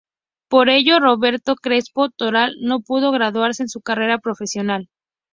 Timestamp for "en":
3.61-3.69